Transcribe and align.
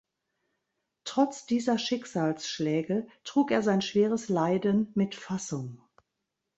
Trotz 1.03 1.45
dieser 1.45 1.77
Schicksalsschläge 1.77 3.05
trug 3.23 3.51
er 3.51 3.61
sein 3.61 3.83
schweres 3.83 4.29
Leiden 4.29 4.91
mit 4.95 5.13
Fassung. 5.13 5.79